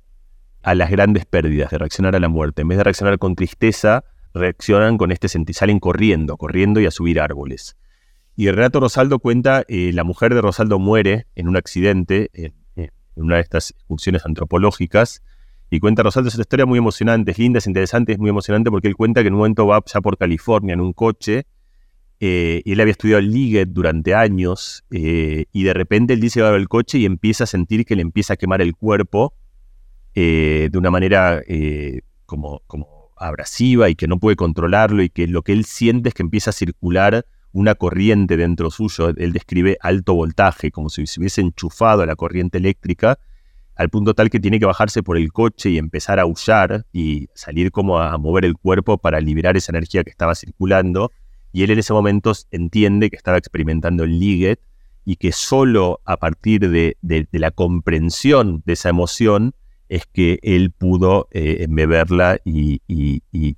[0.63, 2.63] a las grandes pérdidas, de reaccionar a la muerte.
[2.63, 4.05] En vez de reaccionar con tristeza,
[4.35, 7.77] reaccionan con este sentido, salen corriendo, corriendo y a subir árboles.
[8.35, 12.53] Y el relato Rosaldo cuenta, eh, la mujer de Rosaldo muere en un accidente, en,
[13.15, 15.23] una de estas excursiones antropológicas,
[15.71, 18.71] y cuenta Rosaldo, es una historia muy emocionante, es linda, es interesante, es muy emocionante
[18.71, 21.47] porque él cuenta que en un momento va ya por California en un coche,
[22.21, 26.43] eh, y él había estudiado el Liget durante años, eh, y de repente él dice
[26.43, 29.35] va el coche y empieza a sentir que le empieza a quemar el cuerpo
[30.15, 31.41] de una manera
[32.27, 36.15] como, como abrasiva y que no puede controlarlo y que lo que él siente es
[36.15, 39.09] que empieza a circular una corriente dentro suyo.
[39.17, 43.19] Él describe alto voltaje, como si se hubiese enchufado a la corriente eléctrica,
[43.75, 47.29] al punto tal que tiene que bajarse por el coche y empezar a aullar y
[47.35, 51.13] salir como a mover el cuerpo para liberar esa energía que estaba circulando.
[51.53, 54.61] Y él en ese momento entiende que estaba experimentando el Liget
[55.05, 56.97] y que solo a partir de,
[57.33, 59.55] la comprensión de esa emoción
[59.89, 62.83] es que él pudo eh, beberla y,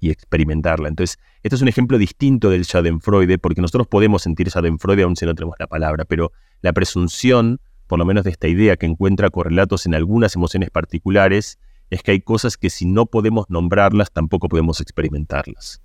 [0.00, 0.88] experimentarla.
[0.88, 5.26] Entonces, esto es un ejemplo distinto del Schadenfreude, porque nosotros podemos sentir Schadenfreude aún si
[5.26, 6.30] no tenemos la palabra, pero
[6.62, 11.58] la presunción, por lo menos de esta idea que encuentra correlatos en algunas emociones particulares,
[11.90, 15.82] es que hay cosas que si no podemos nombrarlas, tampoco podemos experimentarlas.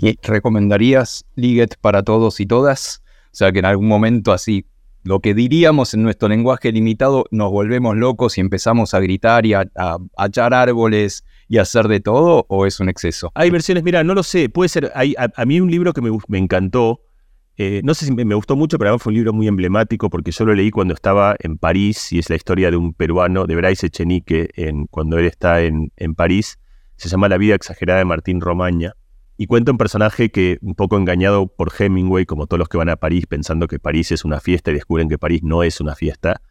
[0.00, 3.02] ¿Y recomendarías Liget para todos y todas?
[3.26, 4.66] O sea, que en algún momento así
[5.04, 9.54] lo que diríamos en nuestro lenguaje limitado, nos volvemos locos y empezamos a gritar y
[9.54, 9.66] a,
[10.26, 13.30] echar árboles y hacer de todo, o es un exceso?
[13.34, 16.10] Hay versiones, mira, no lo sé, puede ser, hay, a, mí un libro que me,
[16.28, 17.00] me encantó,
[17.56, 20.30] eh, no sé si me, gustó mucho, pero además fue un libro muy emblemático porque
[20.30, 23.56] yo lo leí cuando estaba en París y es la historia de un peruano, de
[23.56, 26.58] Bryce Echenique, en, cuando él está en, en París.
[26.96, 28.94] Se llama La vida exagerada de Martín Romaña.
[29.40, 32.88] Y cuenta un personaje que, un poco engañado por Hemingway, como todos los que van
[32.88, 35.94] a París pensando que París es una fiesta y descubren que París no es una
[35.94, 36.42] fiesta,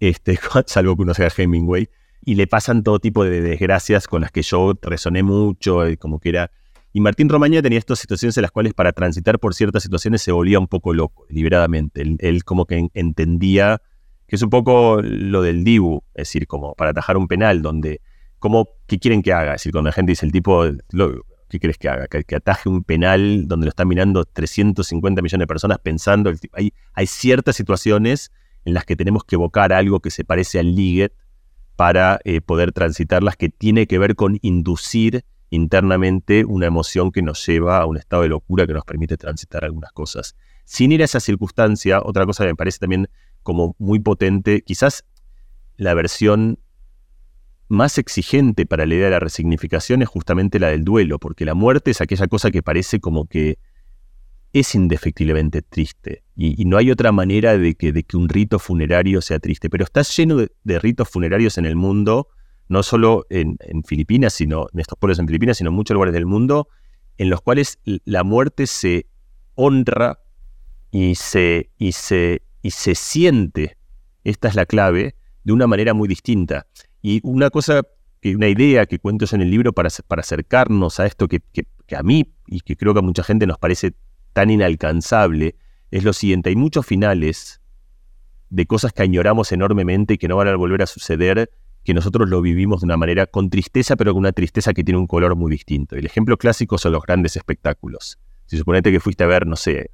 [0.00, 1.88] este, salvo que uno sea Hemingway,
[2.22, 6.20] y le pasan todo tipo de desgracias con las que yo resoné mucho, eh, como
[6.20, 6.50] que era...
[6.92, 10.30] Y Martín Romaña tenía estas situaciones en las cuales para transitar por ciertas situaciones se
[10.30, 12.02] volvía un poco loco, deliberadamente.
[12.18, 13.80] Él, como que entendía
[14.26, 18.02] que es un poco lo del Dibu, es decir, como para atajar un penal, donde,
[18.38, 19.54] como, ¿qué quieren que haga?
[19.54, 20.64] Es decir, cuando la gente dice el tipo,
[21.48, 22.06] ¿qué crees que haga?
[22.08, 26.32] Que, ataje un penal donde lo están mirando 350 millones de personas pensando.
[26.52, 28.32] hay, ciertas situaciones
[28.64, 31.12] en las que tenemos que evocar algo que se parece al Liget
[31.76, 37.46] para eh, poder transitarlas, que tiene que ver con inducir internamente una emoción que nos
[37.46, 40.36] lleva a un estado de locura que nos permite transitar algunas cosas.
[40.64, 43.08] Sin ir a esa circunstancia, otra cosa que me parece también
[43.42, 45.04] como muy potente, quizás
[45.76, 46.58] la versión
[47.68, 51.54] más exigente para la idea de la resignificación es justamente la del duelo, porque la
[51.54, 53.58] muerte es aquella cosa que parece como que
[54.52, 56.22] es indefectiblemente triste.
[56.34, 59.68] Y, no hay otra manera de que, de que, un rito funerario sea triste.
[59.68, 62.28] Pero está lleno de, ritos funerarios en el mundo,
[62.68, 66.26] no solo en, Filipinas, sino en estos pueblos en Filipinas, sino en muchos lugares del
[66.26, 66.68] mundo,
[67.18, 69.06] en los cuales la muerte se
[69.54, 70.20] honra
[70.90, 73.76] y se, y se, y se siente,
[74.24, 76.66] esta es la clave, de una manera muy distinta.
[77.08, 77.82] Y una cosa,
[78.24, 81.40] una idea que cuento yo en el libro para, para acercarnos a esto que,
[81.96, 83.94] a mí y que creo que a mucha gente nos parece
[84.32, 85.54] tan inalcanzable,
[85.92, 87.60] es lo siguiente, hay muchos finales
[88.50, 91.48] de cosas que añoramos enormemente y que no van a volver a suceder,
[91.84, 94.98] que nosotros lo vivimos de una manera con tristeza, pero con una tristeza que tiene
[94.98, 95.94] un color muy distinto.
[95.94, 98.18] El ejemplo clásico son los grandes espectáculos.
[98.46, 99.92] Si suponete que fuiste a ver, no sé,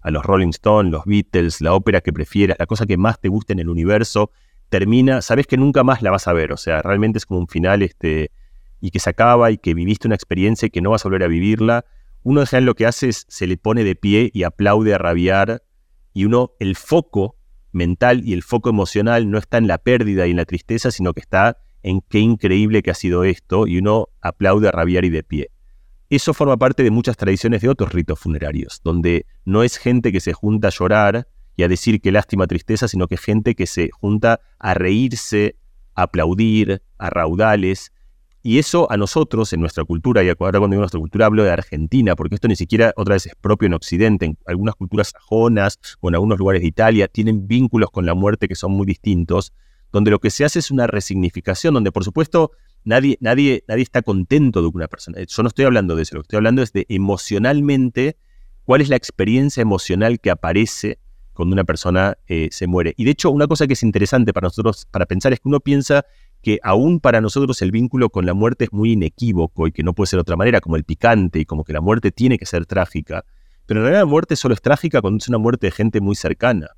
[0.00, 3.28] a los Rolling Stones, los Beatles, la ópera que prefieras, la cosa que más te
[3.28, 4.32] guste en el universo,
[4.68, 7.48] termina, sabes que nunca más la vas a ver, o sea, realmente es como un
[7.48, 8.30] final este,
[8.80, 11.24] y que se acaba y que viviste una experiencia y que no vas a volver
[11.24, 11.84] a vivirla.
[12.22, 15.62] Uno en lo que hace es se le pone de pie y aplaude a rabiar
[16.12, 17.36] y uno, el foco
[17.72, 21.12] mental y el foco emocional no está en la pérdida y en la tristeza, sino
[21.12, 25.10] que está en qué increíble que ha sido esto y uno aplaude a rabiar y
[25.10, 25.50] de pie.
[26.10, 30.20] Eso forma parte de muchas tradiciones de otros ritos funerarios, donde no es gente que
[30.20, 31.28] se junta a llorar,
[31.58, 35.56] y a decir qué lástima, tristeza, sino que gente que se junta a reírse,
[35.96, 37.92] a aplaudir, a raudales.
[38.44, 41.50] Y eso a nosotros, en nuestra cultura, y ahora cuando digo nuestra cultura hablo de
[41.50, 45.80] Argentina, porque esto ni siquiera otra vez es propio en Occidente, en algunas culturas sajonas
[45.98, 49.52] o en algunos lugares de Italia tienen vínculos con la muerte que son muy distintos,
[49.90, 52.52] donde lo que se hace es una resignificación, donde por supuesto
[52.84, 55.18] nadie, nadie, nadie está contento de que una persona.
[55.26, 58.16] Yo no estoy hablando de eso, lo que estoy hablando es de emocionalmente,
[58.64, 61.00] cuál es la experiencia emocional que aparece
[61.38, 62.94] cuando una persona eh, se muere.
[62.96, 65.60] Y de hecho, una cosa que es interesante para nosotros, para pensar, es que uno
[65.60, 66.04] piensa
[66.42, 69.92] que aún para nosotros el vínculo con la muerte es muy inequívoco y que no
[69.92, 72.44] puede ser de otra manera, como el picante y como que la muerte tiene que
[72.44, 73.24] ser trágica.
[73.66, 76.16] Pero en realidad la muerte solo es trágica cuando es una muerte de gente muy
[76.16, 76.70] cercana.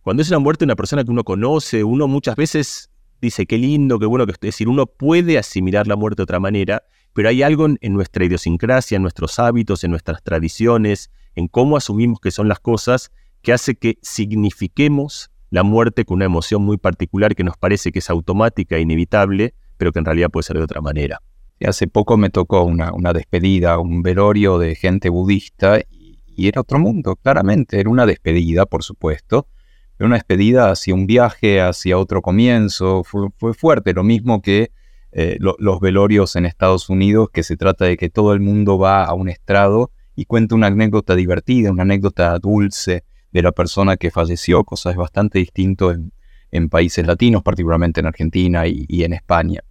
[0.00, 3.58] cuando es una muerte de una persona que uno conoce, uno muchas veces dice qué
[3.58, 7.28] lindo, qué bueno que es decir, uno puede asimilar la muerte de otra manera, pero
[7.28, 12.30] hay algo en, nuestra idiosincrasia, en nuestros hábitos, en nuestras tradiciones, en cómo asumimos que
[12.30, 13.12] son las cosas,
[13.48, 18.00] que hace que signifiquemos la muerte con una emoción muy particular que nos parece que
[18.00, 21.22] es automática e inevitable, pero que en realidad puede ser de otra manera.
[21.64, 26.78] Hace poco me tocó una, una despedida, un velorio de gente budista y, era otro
[26.78, 27.80] mundo, claramente.
[27.80, 29.48] Era una despedida, por supuesto,
[29.96, 33.02] pero una despedida hacia un viaje, hacia otro comienzo.
[33.02, 34.72] Fue, fue fuerte, lo mismo que
[35.10, 39.04] eh, los velorios en Estados Unidos, que se trata de que todo el mundo va
[39.04, 44.10] a un estrado y cuenta una anécdota divertida, una anécdota dulce de la persona que
[44.10, 49.62] falleció, cosa es bastante distinto en, países latinos, particularmente en Argentina y, en España.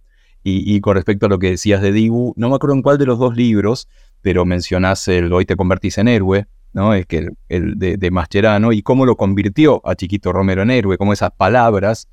[0.44, 3.04] Y, con respecto a lo que decías de Dibu, no me acuerdo en cuál de
[3.04, 3.88] los dos libros,
[4.22, 6.94] pero mencionás el Hoy te convertís en héroe, ¿no?
[6.94, 11.12] Es que el, de, Mascherano, y cómo lo convirtió a Chiquito Romero en héroe, cómo
[11.12, 12.08] esas palabras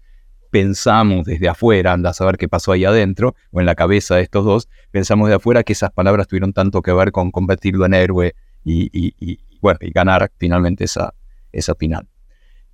[0.49, 4.21] pensamos desde afuera, anda a saber qué pasó ahí adentro, o en la cabeza de
[4.21, 7.93] estos dos, pensamos de afuera que esas palabras tuvieron tanto que ver con convertirlo en
[7.93, 11.13] héroe y, bueno, y ganar finalmente esa,
[11.57, 12.07] esa final.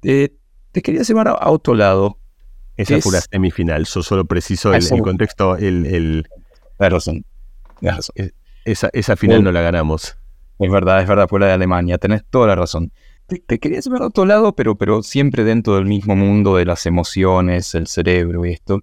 [0.02, 2.18] te quería llevar a, otro lado.
[2.78, 5.86] Esa fue la semifinal, yo solo preciso el, contexto, el...
[5.86, 6.28] el...
[6.80, 7.26] Razón.
[8.66, 10.18] Esa, esa final no la ganamos.
[10.60, 12.92] Es verdad, es verdad, fue la de Alemania, tenés toda la razón
[13.40, 16.86] te, querías ver a otro lado, pero, pero siempre dentro del mismo mundo de las
[16.86, 18.82] emociones, el cerebro y esto.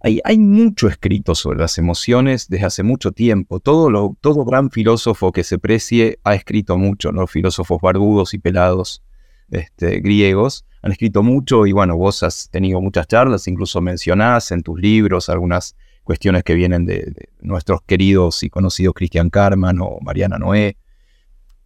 [0.00, 3.58] Hay, hay mucho escrito sobre las emociones desde hace mucho tiempo.
[3.60, 7.26] Todo, lo, todo gran filósofo que se precie ha escrito mucho, ¿no?
[7.26, 9.02] Filósofos barbudos y pelados
[9.54, 14.62] este, griegos han escrito mucho y bueno, vos has tenido muchas charlas, incluso mencionás en
[14.62, 20.38] tus libros algunas cuestiones que vienen de, nuestros queridos y conocidos Cristian Carman o Mariana
[20.38, 20.76] Noé.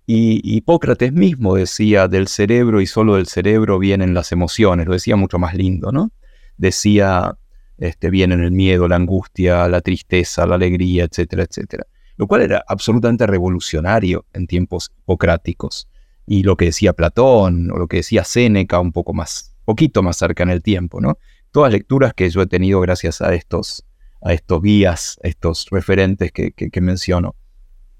[0.07, 5.16] Y Hipócrates mismo decía, del cerebro y solo del cerebro vienen las emociones, lo decía
[5.16, 6.12] mucho más lindo, ¿no?
[6.57, 7.37] Decía,
[7.77, 11.87] este, vienen el miedo, la angustia, la tristeza, la alegría, etcétera, etcétera.
[12.16, 15.88] Lo cual era absolutamente revolucionario en tiempos hipocráticos.
[16.30, 20.18] Y lo que decía Platón, o lo que decía Séneca, un poco más, poquito más
[20.18, 21.16] cerca en el tiempo, ¿no?
[21.52, 23.86] Todas lecturas que yo he tenido gracias a estos,
[24.20, 27.34] a estos guías, estos referentes que, que menciono.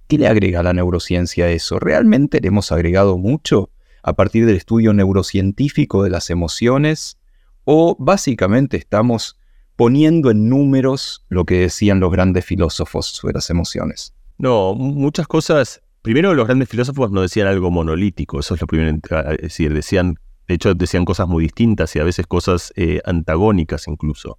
[0.08, 1.78] ¿Qué le agrega la neurociencia a eso?
[1.78, 3.70] ¿Realmente le hemos agregado mucho
[4.02, 7.16] a partir del estudio neurocientífico de las emociones?
[7.64, 9.38] ¿O básicamente estamos
[9.74, 14.12] poniendo en números lo que decían los grandes filósofos sobre las emociones?
[14.36, 15.80] No, muchas cosas.
[16.02, 18.98] Primero, los grandes filósofos no decían algo monolítico, eso es lo primero.
[19.40, 24.38] Es decían, de hecho, decían cosas muy distintas y a veces cosas eh, antagónicas incluso.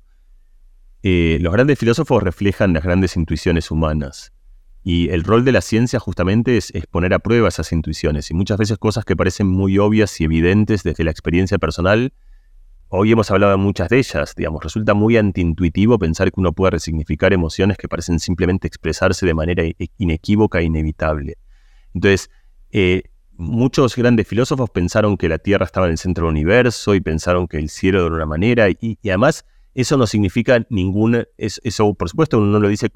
[1.04, 4.34] Eh, los grandes filósofos reflejan las grandes intuiciones humanas.
[4.84, 8.58] Y el rol de la ciencia justamente es, poner a prueba esas intuiciones y muchas
[8.58, 12.14] veces cosas que parecen muy obvias y evidentes desde la experiencia personal.
[12.88, 16.72] Hoy hemos hablado de muchas de ellas, digamos, resulta muy antiintuitivo pensar que uno puede
[16.72, 19.64] resignificar emociones que parecen simplemente expresarse de manera
[19.98, 21.38] inequívoca e inevitable.
[21.94, 22.30] Entonces,
[22.72, 23.04] eh,
[23.40, 27.48] muchos grandes filósofos pensaron que la Tierra estaba en el centro del universo y pensaron
[27.48, 32.38] que el cielo de una manera, y, además eso no significa ningún, eso por supuesto
[32.38, 32.90] uno no lo dice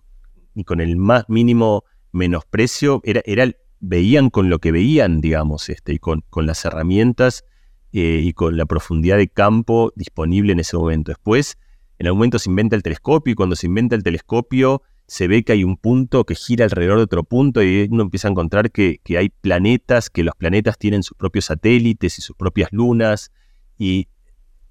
[0.55, 5.93] y con el más mínimo menosprecio, era, era, veían con lo que veían, digamos, este,
[5.93, 7.45] y con, con las herramientas
[7.93, 11.11] eh, y con la profundidad de campo disponible en ese momento.
[11.11, 11.57] Después,
[11.99, 15.43] en algún momento se inventa el telescopio y cuando se inventa el telescopio se ve
[15.43, 18.71] que hay un punto que gira alrededor de otro punto y uno empieza a encontrar
[18.71, 23.31] que, que hay planetas, que los planetas tienen sus propios satélites y sus propias lunas
[23.77, 24.07] y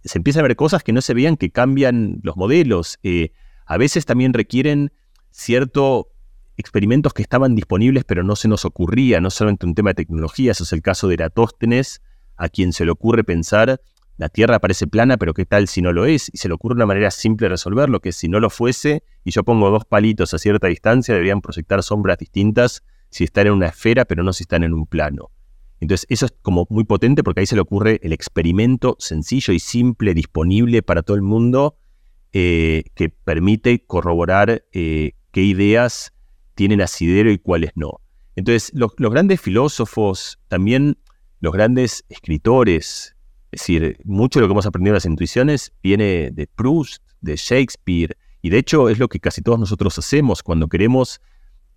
[0.05, 2.99] se empieza a ver cosas que no se veían que cambian los modelos.
[3.03, 3.33] Eh,
[3.66, 4.92] a veces también requieren
[5.31, 6.07] ciertos
[6.57, 10.53] experimentos que estaban disponibles pero no se nos ocurría, no solamente un tema de tecnología,
[10.53, 12.03] eso es el caso de Eratóstenes,
[12.37, 13.81] a quien se le ocurre pensar,
[14.16, 16.31] la Tierra parece plana, pero ¿qué tal si no lo es?
[16.33, 19.31] Y se le ocurre una manera simple de resolverlo, que si no lo fuese, y
[19.31, 23.68] yo pongo dos palitos a cierta distancia, deberían proyectar sombras distintas si están en una
[23.68, 25.31] esfera, pero no si están en un plano.
[25.81, 29.59] Entonces, eso es como muy potente porque ahí se le ocurre el experimento sencillo y
[29.59, 31.77] simple, disponible para todo el mundo,
[32.33, 36.12] eh, que permite corroborar eh, qué ideas
[36.55, 38.01] tienen asidero y cuáles no.
[38.37, 40.98] Entonces, los, grandes filósofos, también
[41.40, 43.16] los grandes escritores,
[43.53, 47.37] es decir, mucho de lo que hemos aprendido en las intuiciones viene de Proust, de
[47.37, 51.21] Shakespeare, y de hecho es lo que casi todos nosotros hacemos cuando queremos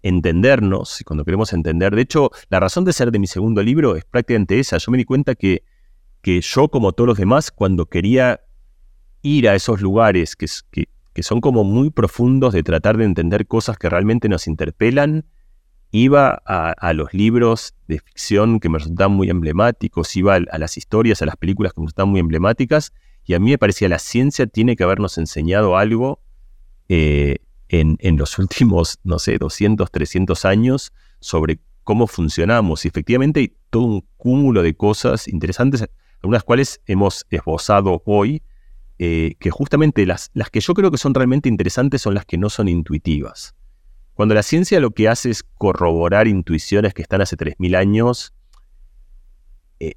[0.02, 1.94] entendernos, cuando queremos entender.
[1.94, 4.78] De hecho, la razón de ser de mi segundo libro es prácticamente esa.
[4.78, 5.64] Yo me di cuenta que,
[6.22, 8.42] que yo, como todos los demás, cuando quería
[9.22, 13.48] ir a esos lugares que, que, que son como muy profundos de tratar de entender
[13.48, 15.26] cosas que realmente nos interpelan,
[15.92, 21.22] iba a, los libros de ficción que me resultaban muy emblemáticos, iba a, las historias,
[21.22, 22.94] a las películas que me resultaban muy emblemáticas,
[23.24, 26.20] y a mí me parecía la ciencia tiene que habernos enseñado algo
[26.90, 27.38] eh,
[27.70, 32.84] en, en, los últimos, no sé, 200, 300 años sobre cómo funcionamos.
[32.84, 35.86] Y efectivamente hay todo un cúmulo de cosas interesantes,
[36.22, 38.42] algunas cuales hemos esbozado hoy,
[38.98, 42.38] eh, que justamente las, las que yo creo que son realmente interesantes son las que
[42.38, 43.56] no son intuitivas.
[44.16, 48.34] Cuando la ciencia lo que hace es corroborar intuiciones que están hace 3.000 años,
[49.80, 49.96] eh,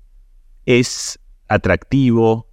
[0.67, 2.49] es atractivo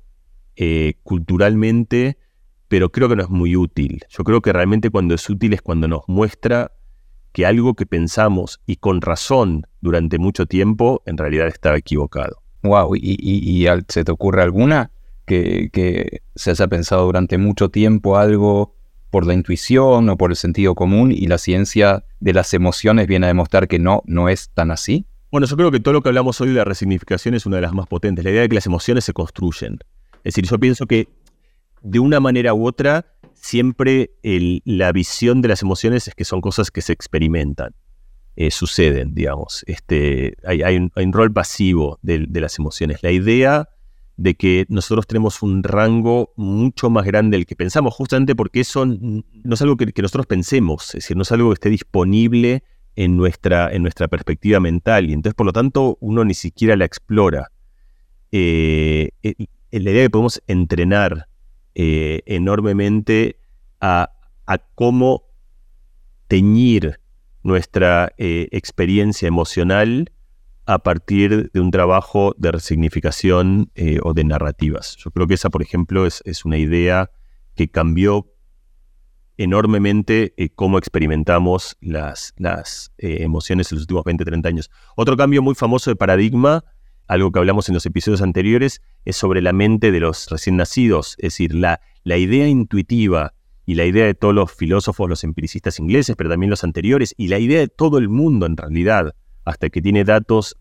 [0.56, 2.20] eh, culturalmente,
[2.68, 4.04] pero creo que no es muy útil.
[4.10, 6.72] Yo creo que realmente cuando es útil es cuando nos muestra
[7.32, 12.44] que algo que pensamos y con razón durante mucho tiempo en realidad estaba equivocado.
[12.62, 14.92] Wow, ¿y, se te ocurre alguna
[15.26, 18.75] que, que, se haya pensado durante mucho tiempo algo
[19.16, 23.28] por la intuición o por el sentido común y la ciencia de las emociones viene
[23.28, 25.06] a demostrar que no, no es tan así?
[25.32, 27.62] Bueno, yo creo que todo lo que hablamos hoy de la resignificación es una de
[27.62, 29.80] las más potentes, la idea de que las emociones se construyen.
[30.26, 31.08] Es decir, yo pienso que
[31.82, 34.12] de una manera u otra, siempre
[34.66, 37.74] la visión de las emociones es que son cosas que se experimentan,
[38.36, 39.64] eh, suceden, digamos.
[39.66, 43.02] Este, hay, un, rol pasivo de, de las emociones.
[43.02, 43.70] La idea
[44.18, 48.86] de que nosotros tenemos un rango mucho más grande del que pensamos, justamente porque eso
[48.86, 49.24] no
[49.54, 52.64] es algo que, nosotros pensemos, es decir, no es algo que esté disponible
[52.96, 56.86] en nuestra, en nuestra perspectiva mental, y entonces por lo tanto uno ni siquiera la
[56.86, 57.52] explora.
[58.32, 59.36] Eh, eh,
[59.72, 61.28] la idea de que podemos entrenar
[61.74, 63.38] eh, enormemente
[63.82, 64.12] a,
[64.48, 65.24] a, cómo
[66.28, 67.00] teñir
[67.44, 70.12] nuestra experiencia emocional
[70.66, 74.96] a partir de un trabajo de resignificación eh, o de narrativas.
[74.98, 77.12] Yo creo que esa, por ejemplo, es, una idea
[77.56, 78.32] que cambió
[79.38, 82.34] enormemente eh, cómo experimentamos las,
[82.98, 84.72] eh, emociones en los últimos 20, 30 años.
[84.96, 86.64] Otro cambio muy famoso de paradigma,
[87.08, 91.16] algo que hablamos en los episodios anteriores, es sobre la mente de los recién nacidos,
[91.20, 93.34] es decir, la, la idea intuitiva
[93.68, 97.28] y la idea de todos los filósofos, los empiricistas ingleses, pero también los anteriores, y
[97.28, 100.58] la idea de todo el mundo en realidad, hasta que tiene datos,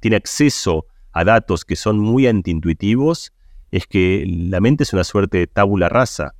[0.00, 3.32] tiene acceso a datos que son muy antiintuitivos,
[3.70, 6.34] es que la mente es una suerte de tabula rasa.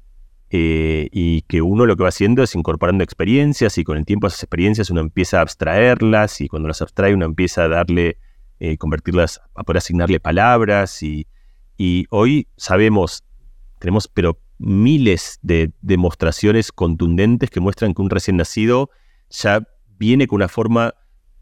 [0.51, 4.29] Eh, y que uno lo que va haciendo es incorporando experiencias y con el tiempo
[4.29, 8.19] esas experiencias uno empieza a abstraerlas y cuando las abstrae uno empieza a darle,
[8.61, 11.27] eh, convertirlas, a poder asignarle palabras y,
[11.77, 13.25] y hoy sabemos,
[13.81, 18.91] tenemos pero miles de demostraciones contundentes que muestran que un recién nacido
[19.31, 19.67] ya
[19.99, 20.95] viene con una forma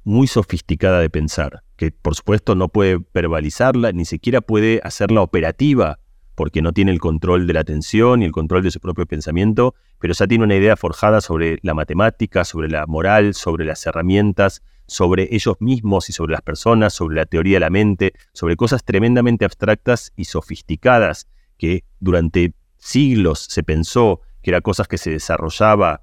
[0.04, 5.98] muy sofisticada de pensar, que por supuesto no puede verbalizarla, ni siquiera puede hacerla operativa,
[6.34, 9.74] porque no tiene el control de la atención y el control de su propio pensamiento,
[9.98, 14.62] pero ya tiene una idea forjada sobre la matemática, sobre la moral, sobre las herramientas,
[14.86, 18.84] sobre ellos mismos y sobre las personas, sobre la teoría de la mente, sobre cosas
[18.84, 26.02] tremendamente abstractas y sofisticadas que durante siglos se pensó que eran cosas que se desarrollaba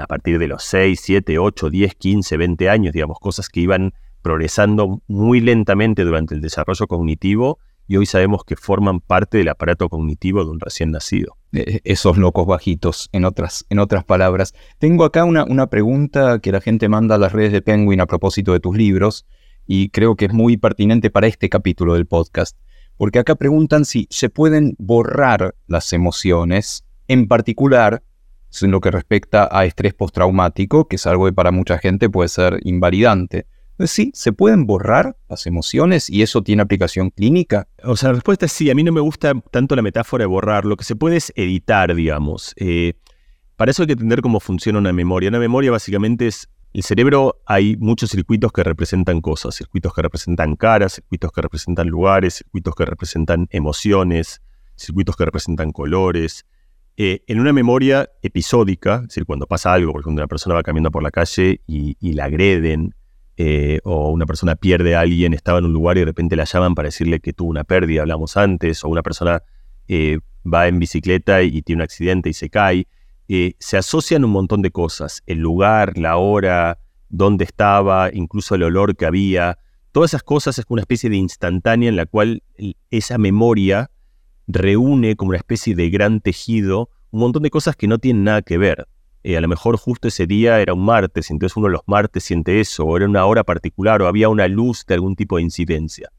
[0.00, 3.94] a partir de los 6, 7, 8, 10, 15, 20 años, digamos, cosas que iban
[4.22, 7.58] progresando muy lentamente durante el desarrollo cognitivo
[7.88, 11.36] y hoy sabemos que forman parte del aparato cognitivo de un recién nacido.
[11.52, 14.54] Eh, esos locos bajitos, en otras, en otras palabras.
[14.78, 18.06] Tengo acá una, una pregunta que la gente manda a las redes de Penguin a
[18.06, 19.26] propósito de tus libros
[19.66, 22.56] y creo que es muy pertinente para este capítulo del podcast,
[22.96, 28.02] porque acá preguntan si se pueden borrar las emociones, en particular
[28.60, 32.28] en lo que respecta a estrés postraumático, que es algo que para mucha gente puede
[32.28, 33.46] ser invalidante.
[33.70, 37.68] Entonces, sí, se pueden borrar las emociones y eso tiene aplicación clínica.
[37.82, 38.70] O sea, la respuesta es sí.
[38.70, 40.66] A mí no me gusta tanto la metáfora de borrar.
[40.66, 42.52] Lo que se puede es editar, digamos.
[42.56, 42.92] Eh,
[43.56, 45.30] para eso hay que entender cómo funciona una memoria.
[45.30, 50.56] Una memoria básicamente es el cerebro hay muchos circuitos que representan cosas, circuitos que representan
[50.56, 54.40] caras, circuitos que representan lugares, circuitos que representan emociones,
[54.74, 56.46] circuitos que representan colores,
[57.04, 60.62] eh, en una memoria episódica, es decir, cuando pasa algo, por ejemplo, una persona va
[60.62, 62.94] caminando por la calle y, la agreden,
[63.36, 66.44] eh, o una persona pierde a alguien, estaba en un lugar y de repente la
[66.44, 69.42] llaman para decirle que tuvo una pérdida, hablamos antes, o una persona
[69.88, 72.86] eh, va en bicicleta y, tiene un accidente y se cae,
[73.58, 76.78] se asocian un montón de cosas, el lugar, la hora,
[77.08, 79.58] dónde estaba, incluso el olor que había,
[79.90, 82.44] todas esas cosas es una especie de instantánea en la cual
[82.90, 83.90] esa memoria
[84.46, 88.42] reúne como una especie de gran tejido un montón de cosas que no tienen nada
[88.42, 88.88] que ver.
[89.22, 92.24] Eh, a lo mejor justo ese día era un martes, entonces uno de los martes
[92.24, 95.42] siente eso, o era una hora particular, o había una luz de algún tipo de
[95.42, 96.10] incidencia.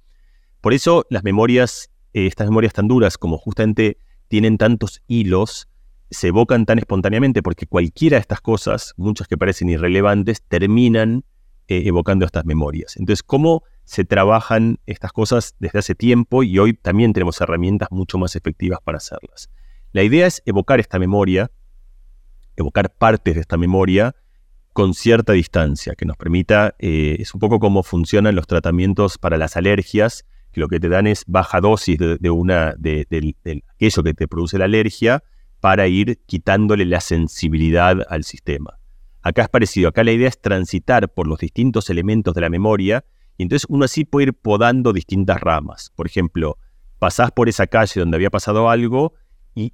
[0.61, 3.97] Por eso las memorias, eh, estas memorias tan duras, como justamente
[4.29, 5.67] tienen tantos hilos,
[6.09, 11.25] se evocan tan espontáneamente porque cualquiera de estas cosas, muchas que parecen irrelevantes, terminan
[11.67, 12.95] eh, evocando estas memorias.
[12.97, 18.17] Entonces, ¿cómo se trabajan estas cosas desde hace tiempo y hoy también tenemos herramientas mucho
[18.17, 19.49] más efectivas para hacerlas?
[19.91, 21.51] La idea es evocar esta memoria,
[22.55, 24.15] evocar partes de esta memoria
[24.73, 29.37] con cierta distancia, que nos permita, eh, es un poco como funcionan los tratamientos para
[29.37, 33.05] las alergias, que lo que te dan es baja dosis de, una, de,
[33.75, 35.23] aquello que te produce la alergia
[35.59, 38.79] para ir quitándole la sensibilidad al sistema.
[39.21, 43.05] Acá es parecido, acá la idea es transitar por los distintos elementos de la memoria
[43.37, 45.91] y entonces uno así puede ir podando distintas ramas.
[45.95, 46.57] Por ejemplo,
[46.99, 49.13] pasás por esa calle donde había pasado algo
[49.55, 49.73] y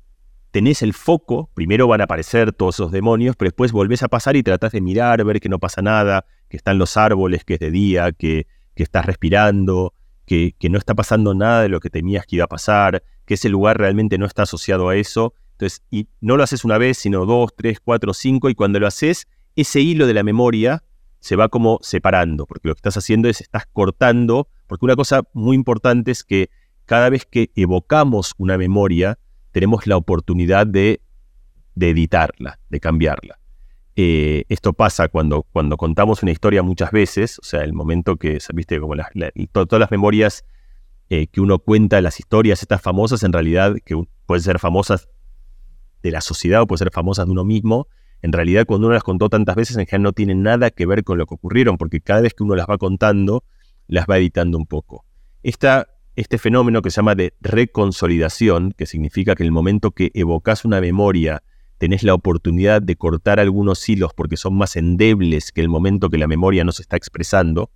[0.51, 4.36] tenés el foco, primero van a aparecer todos esos demonios, pero después volvés a pasar
[4.36, 7.60] y tratás de mirar, ver que no pasa nada, que están los árboles, que es
[7.60, 9.93] de día, que, que estás respirando,
[10.26, 13.36] que, que, no está pasando nada de lo que temías que iba a pasar, que
[13.36, 15.34] ese lugar realmente no está asociado a eso.
[15.51, 18.88] Entonces, y no lo haces una vez, sino dos, tres, cuatro, cinco, y cuando lo
[18.88, 20.84] haces, ese hilo de la memoria
[21.20, 25.24] se va como separando, porque lo que estás haciendo es estás cortando, porque una cosa
[25.34, 26.49] muy importante es que
[26.86, 29.20] cada vez que evocamos una memoria,
[29.51, 31.01] tenemos la oportunidad de,
[31.80, 33.39] editarla, de cambiarla.
[33.95, 38.39] Eh, esto pasa cuando, cuando contamos una historia muchas veces, o sea, el momento que,
[38.53, 38.95] viste, como
[39.51, 40.45] todas las memorias
[41.09, 45.09] eh, que uno cuenta, las historias estas famosas, en realidad, que pueden ser famosas
[46.01, 47.88] de la sociedad o pueden ser famosas de uno mismo,
[48.22, 51.03] en realidad cuando uno las contó tantas veces, en general no tiene nada que ver
[51.03, 53.43] con lo que ocurrieron, porque cada vez que uno las va contando,
[53.88, 55.05] las va editando un poco.
[55.41, 60.65] Este fenómeno que se llama de reconsolidación, que significa que en el momento que evocas
[60.65, 61.43] una memoria,
[61.78, 66.17] tenés la oportunidad de cortar algunos hilos porque son más endebles que el momento que
[66.17, 67.72] la memoria no se está expresando,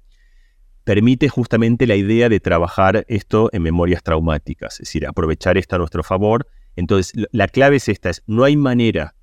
[0.83, 5.79] permite justamente la idea de trabajar esto en memorias traumáticas, es decir, aprovechar esto a
[5.79, 6.47] nuestro favor.
[6.75, 9.15] Entonces, la clave es esta, es no hay manera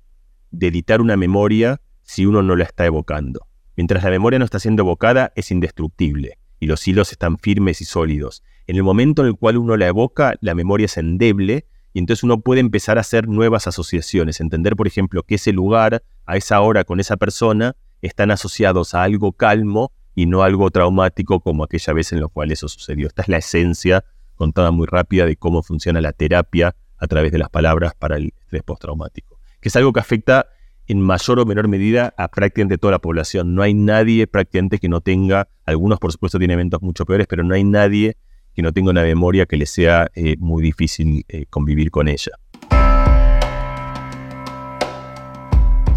[0.51, 3.47] de editar una memoria si uno no la está evocando.
[3.75, 7.85] Mientras la memoria no está siendo evocada, es indestructible y los hilos están firmes y
[7.85, 8.43] sólidos.
[8.67, 12.23] En el momento en el cual uno la evoca, la memoria es endeble y entonces
[12.23, 16.61] uno puede empezar a hacer nuevas asociaciones, entender, por ejemplo, que ese lugar, a esa
[16.61, 21.93] hora, con esa persona, están asociados a algo calmo y no algo traumático como aquella
[21.93, 23.07] vez en la cual eso sucedió.
[23.07, 27.39] Esta es la esencia, contada muy rápida, de cómo funciona la terapia a través de
[27.39, 29.30] las palabras para el estrés postraumático,
[29.61, 30.47] que es algo que afecta
[30.87, 33.55] en mayor o menor medida a prácticamente toda la población.
[33.55, 37.43] No hay nadie prácticamente que no tenga, algunos por supuesto tienen eventos mucho peores, pero
[37.43, 38.17] no hay nadie
[38.53, 42.31] que no tenga una memoria que le sea eh, muy difícil eh, convivir con ella.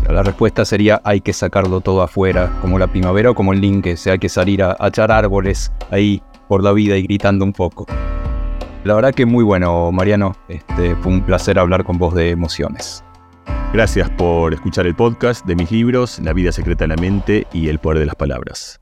[0.08, 3.88] La respuesta sería hay que sacarlo todo afuera, como la primavera o como el link,
[3.92, 7.52] o sea, hay que salir a, echar árboles ahí por la vida y gritando un
[7.52, 7.86] poco.
[8.84, 10.36] La verdad que muy bueno, Mariano.
[10.46, 13.03] Este, fue un placer hablar con vos de emociones.
[13.74, 17.66] Gracias por escuchar el podcast de mis libros, La vida secreta de la mente y
[17.66, 18.80] El poder de las palabras.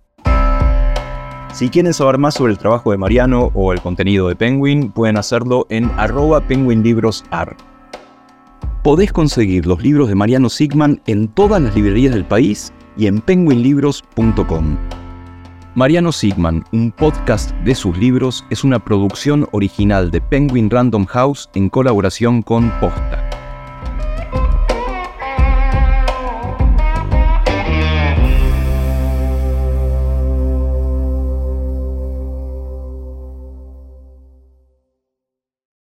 [1.55, 5.17] Si quieren saber más sobre el trabajo de Mariano o el contenido de Penguin, pueden
[5.17, 7.57] hacerlo en arroba penguinlibrosar.
[8.85, 13.23] Podés conseguir los libros de Mariano Sigman en todas las librerías del país y en
[13.23, 14.77] penguinlibros.com.
[15.75, 21.49] Mariano Sigman, un podcast de sus libros, es una producción original de Penguin Random House
[21.55, 23.32] en colaboración con Posta.